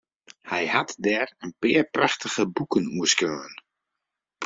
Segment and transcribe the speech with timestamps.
[0.49, 3.53] Hy hat dêr in pear prachtige boeken oer skreaun.